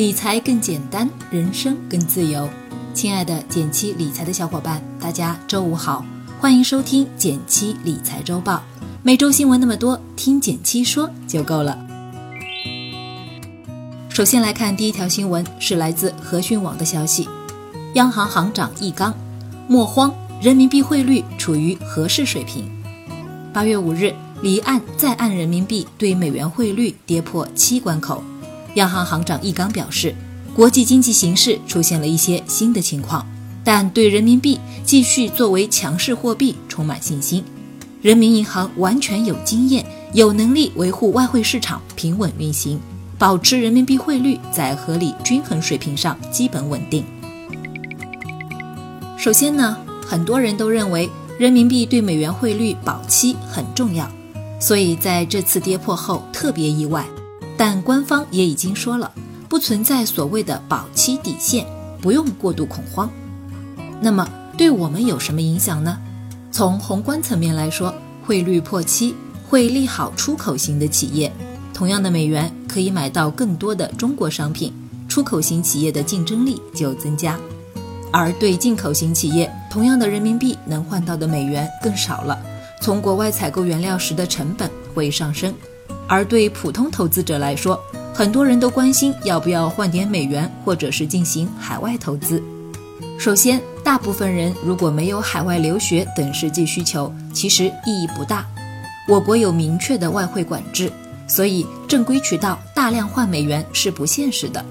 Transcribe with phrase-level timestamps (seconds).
[0.00, 2.48] 理财更简单，人生更自由。
[2.94, 6.02] 亲爱的减七理财的小伙伴，大家周五好，
[6.40, 8.62] 欢迎收听减七理财周报。
[9.02, 11.78] 每周新闻那么多，听减七说就够了。
[14.08, 17.28] 首先来看第一条新闻，是来自和讯网的消息。
[17.92, 19.14] 央行行长易纲，
[19.68, 20.10] 莫慌，
[20.40, 22.64] 人民币汇率处于合适水平。
[23.52, 28.24] 八月五日，离岸在岸人民币对美元汇率跌破七关口。
[28.74, 30.14] 央行行长易纲表示，
[30.54, 33.26] 国际经济形势出现了一些新的情况，
[33.64, 37.44] 但对人民币继续作为强势货币充满信心。
[38.02, 42.80] 人民银行完全有经验、有能力维护外汇市场平稳运行，
[43.18, 47.04] 保持人民币汇率在合理均衡水平上基本稳定。
[49.18, 54.10] 首先呢，很多人都认为人民币对美元汇率保期很重要，
[54.58, 57.04] 所以在这次跌破后特别意外。
[57.60, 59.12] 但官方也已经说了，
[59.46, 61.66] 不存在所谓的保期底线，
[62.00, 63.10] 不用过度恐慌。
[64.00, 65.98] 那么对我们有什么影响呢？
[66.50, 67.94] 从宏观层面来说，
[68.24, 69.14] 汇率破七
[69.46, 71.30] 会利好出口型的企业，
[71.74, 74.72] 同样的美元可以买到更多的中国商品，
[75.06, 77.34] 出口型企业的竞争力就增加；
[78.10, 82.40] 而对进口型企业，同样的人民币能换到的美元更少了，
[82.80, 85.52] 从国外采购原料时的成本会上升。
[86.10, 87.80] 而对普通投资者来说，
[88.12, 92.42] 很多人都关心要不要换点美元，或者是进行海外投资。
[93.16, 98.44] 首先，大部分人如果没有海外留学等实际需求，其实意义不大。
[99.06, 100.90] 我国有明确的外汇管制，
[101.28, 104.64] 所以正规渠道大量换美元是不现实的。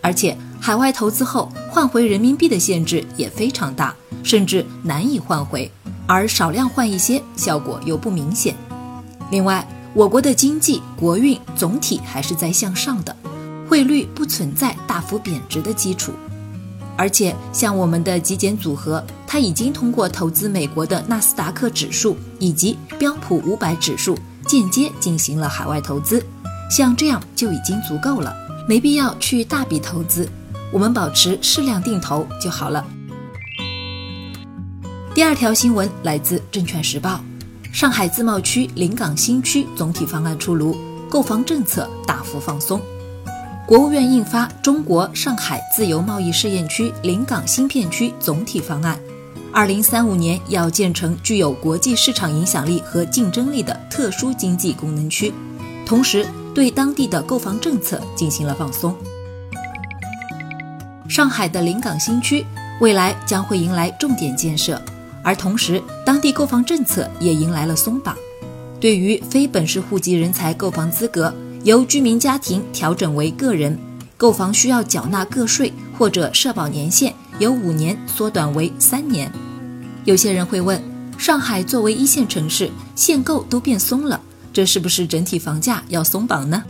[0.00, 3.92] 而且，海外投资后换回人民币的限制也非常大，
[4.22, 5.68] 甚至难以换回。
[6.06, 8.54] 而少量换一些，效果又不明显。
[9.30, 13.14] 另外，我国的经济国运总体还是在向上的，
[13.68, 16.12] 汇率不存在大幅贬值的基础，
[16.96, 26.20] 而且像我们的极简组合，它已经通过投资美国的纳斯达克指数以及标普五百指数，间接进行了海外投资，
[26.68, 28.34] 像这样就已经足够了，
[28.68, 30.28] 没必要去大笔投资，
[30.72, 32.84] 我们保持适量定投就好了。
[35.14, 37.20] 第二条新闻来自证券时报。
[37.74, 40.76] 上海自贸区临港新区总体方案出炉，
[41.10, 42.80] 购房政策大幅放松。
[43.66, 48.96] 国务院印发《中国上海自由贸易试验区临港新片区总体方案》，
[49.52, 55.34] 二零三五年要建成具有国际市场影响力和竞争力的特殊经济功能区，
[55.84, 56.24] 同时
[56.54, 58.94] 对当地的购房政策进行了放松。
[61.08, 62.46] 上海的临港新区
[62.80, 64.80] 未来将会迎来重点建设。
[65.24, 68.14] 而同时，当地购房政策也迎来了松绑，
[68.78, 73.76] 对于非本市户籍人才购房资格由居民家庭调整为个人，
[74.18, 79.32] 购房需要缴纳个税或者社保年限由五年缩短为三年。
[80.04, 80.78] 有些人会问，
[81.16, 84.20] 上海作为一线城市，限购都变松了，
[84.52, 86.62] 这是不是整体房价要松绑呢？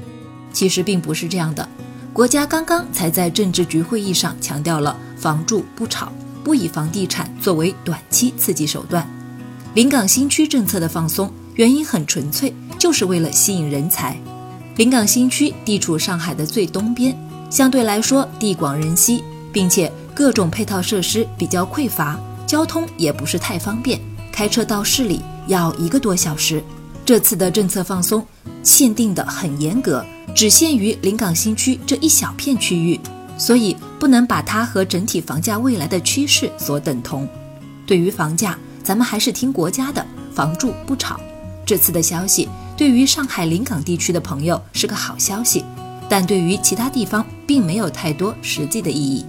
[0.52, 1.68] 其实并不是这样的，
[2.12, 6.12] 国家刚刚才在政治局会议上强调了“房住不炒”。
[6.44, 9.08] 不以房地产作为短期刺激手段，
[9.72, 14.16] 临港新区政策的放松原因很纯粹，就是为了吸引人才。
[14.76, 17.16] 临港新区地处上海的最东边，
[17.50, 23.98] 相对来说地广人稀，并且各种配套设施比较匮乏，交通也不是太方便，
[24.30, 26.62] 开车到市里要一个多小时。
[27.06, 28.26] 这次的政策放松
[28.62, 33.00] 限定的很严格，只限于临港新区这一小片区域。
[33.36, 37.26] 所以不能把它和整体房价未来的趋势所等同。
[37.86, 41.18] 对于房价，咱们还是听国家的，房住不炒。
[41.64, 45.64] 这次的消息对于上海临港地区的朋友是个好消息，
[46.06, 49.24] 但对于其他地方并没有太多实际的意义。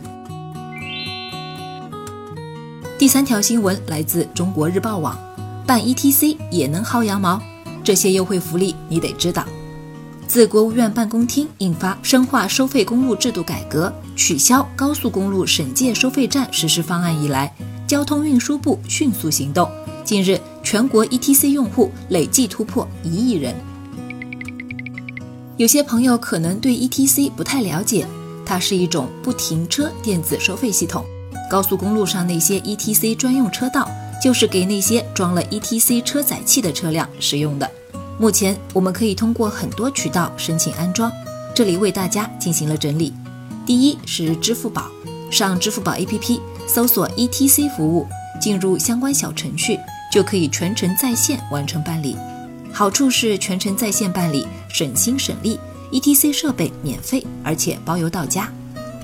[3.00, 5.18] 第三条新闻来自中国日报网，
[5.66, 7.42] 办 ETC 也能薅羊毛，
[7.82, 9.46] 这些优惠福利你得知道。
[10.28, 17.54] 自国务院办公厅印发《深化收费公路制度改革，取消高速公路省界收费站实施方案以来，
[17.86, 19.70] 交通运输部迅速行动。
[20.04, 23.54] 近日，全国 ETC 用户累计突破一亿人。
[25.58, 28.06] 有些朋友可能对 ETC 不太了解，
[28.46, 31.04] 它是一种不停车电子收费系统。
[31.50, 33.90] 高速公路上那些 ETC 专用车道，
[34.24, 37.70] 就是给那些装了 ETC 车载器的车辆使用的。
[38.18, 41.12] 目前我们可以通过很多渠道申请安装，
[41.54, 43.14] 这里为大家进行了整理。
[43.66, 44.92] 第一是支付宝，
[45.32, 48.08] 上支付宝 APP 搜索 ETC 服务，
[48.40, 49.80] 进入相关小程序，
[50.12, 52.16] 就可以全程在线完成办理。
[52.72, 55.60] 好处是全程在线办理，省心省力
[55.92, 58.52] ，ETC 设备免费，而且包邮到家。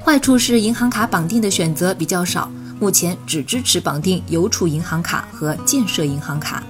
[0.05, 6.63] 坏处是银行卡绑定的选择比较少，目前只支持绑定邮储银行卡和建设银行卡。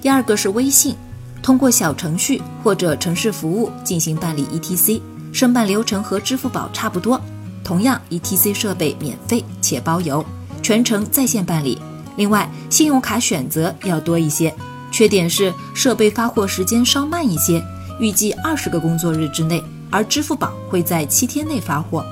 [0.00, 0.94] 第二个是微信，
[1.42, 5.02] 通过小程序或者城市服务进行办理 ETC，
[5.36, 7.20] 申办流程和支付宝差不多。
[7.62, 10.24] 同样，ETC 设备免费且包邮，
[10.62, 11.78] 全程在线办理。
[12.16, 14.54] 另外，信用卡选择要多一些，
[14.90, 17.62] 缺点是设备发货时间稍慢一些，
[18.00, 22.02] 预计二十个工作日之内，而支付宝会在七天内发货。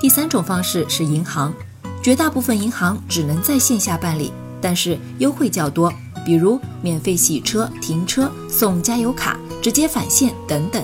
[0.00, 1.52] 第三种方式是银行，
[2.00, 5.92] 绝大部分银行只能在线下办理，但是优惠较多，
[6.24, 10.80] 比如免费洗车、停车、送加油卡、直接返现等等。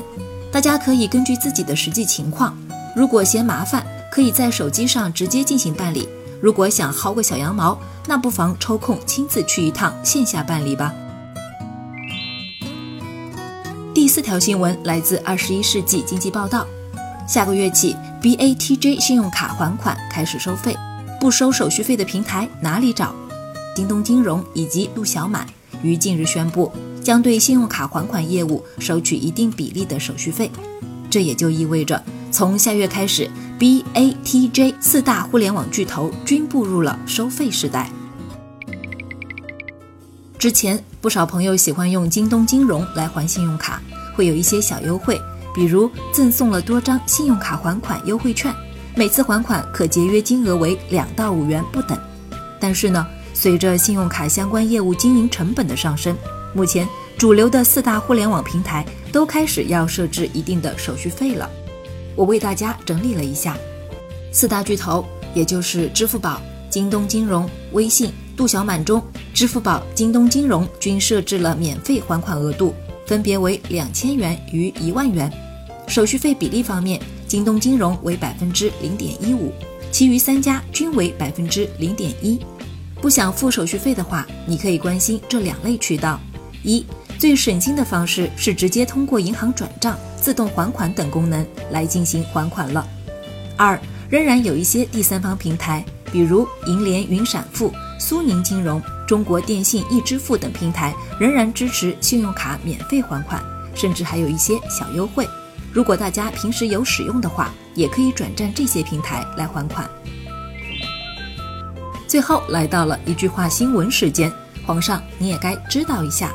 [0.56, 2.56] 大家可以根据自己的实际情况，
[2.96, 6.08] 如果嫌麻烦，可以在手机上直接进行办理；
[6.40, 10.94] 如果想薅个小羊毛，那不妨抽空亲自去一趟线下办理吧。
[13.94, 16.66] 第四条新闻来自《二十一世纪经济报道》，
[17.30, 17.94] 下个月起。
[18.22, 20.74] BATJ 信用卡还款开始收费，
[21.20, 23.14] 不收手续费的平台哪里找？
[23.74, 25.46] 京东金融以及陆小满
[25.82, 30.50] 于近日宣布，将对信用卡还款业务收取一定比例的手续费。
[31.08, 37.90] 这也就意味着，从下月开始，BATJ 四大互联网巨头均步入了收费时代。
[40.38, 43.80] 之前不少朋友喜欢用京东金融来还信用卡，
[44.14, 45.20] 会有一些小优惠。
[45.54, 48.54] 比如赠送了多张信用卡还款优惠券，
[48.94, 51.98] 每次还款可节约金额为两到五元不等。
[52.60, 53.06] 但是呢，
[53.36, 56.16] 随着信用卡相关业务经营成本的上升，
[56.54, 56.88] 目前
[57.18, 61.48] 主流的四大互联网平台都开始要设置一定的手续费了。
[62.14, 63.54] 我为大家整理了一下，
[64.32, 65.04] 四大巨头，
[65.34, 66.40] 也就是支付宝、
[66.70, 69.02] 京东金融、微信、度小满中，
[69.34, 72.74] 支付宝、京东金融均设置了免费还款额度，
[73.04, 75.30] 分别为两千元与一万元。
[75.86, 76.98] 手续费比例方面，
[77.28, 79.52] 京东金融为百分之零点一五，
[79.92, 82.40] 其余三家均为百分之零点一。
[83.00, 86.18] 不想付手续费的话，你可以关心这两类渠道：
[86.62, 86.84] 一、
[87.18, 92.84] 最省心的方式是直接通过银行转账、自动还款等功能来进行还款了；
[93.56, 93.78] 二、
[94.08, 103.42] 仍然有一些第三方平台，比如银联云闪付、苏宁金融、中国电信易支付等平台，仍然支持信用卡免费还款，
[103.74, 105.28] 甚至还有一些小优惠。
[105.72, 109.88] 如果大家平时有使用的话，也可以转战这些平台来还款。
[112.16, 114.32] 最后来到了一句话新闻时间，
[114.64, 116.32] 皇上你也该知道一下。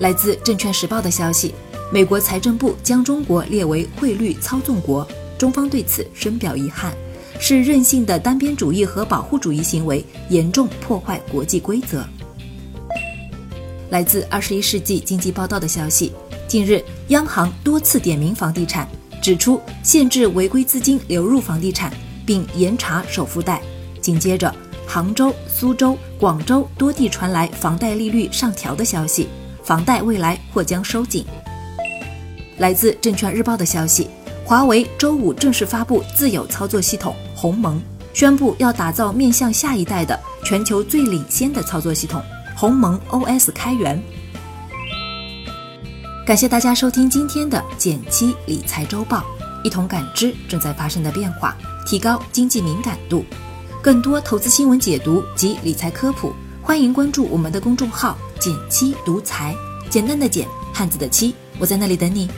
[0.00, 1.54] 来自证券时报的消息，
[1.92, 5.06] 美国财政部将中国列为汇率操纵国，
[5.38, 6.92] 中方对此深表遗憾，
[7.38, 12.04] 是任性的单边主义和保护主义行为，严重破坏国际规则。
[13.90, 16.12] 来自二十一世纪经济报道的消息。
[16.48, 18.88] 近日，央行多次点名房地产，
[19.22, 21.92] 指出限制违规资金流入房地产，
[22.26, 23.62] 并严查首付贷。
[24.00, 24.54] 紧接着，
[24.86, 29.28] 杭州、苏州、广州多地传来房贷利率上调的消息，
[29.62, 31.24] 房贷未来或将收紧。
[32.58, 34.08] 来自证券日报的消息，
[34.44, 37.80] 华为周五正式发布自有操作系统鸿蒙，
[38.12, 42.22] 宣布要打造面向下一代的全球最领先的操作系统
[42.56, 44.00] 鸿蒙 OS 开源。
[46.26, 49.24] 感谢大家收听今天的减七理财周报，
[49.64, 53.24] 一同感知正在发生的变化，提高经济敏感度。
[53.82, 59.56] 更多投资新闻解读及理财科普，欢迎关注我们的公众号“简七独裁”，
[59.88, 62.28] 简单的简，汉字的七，我在那里等你。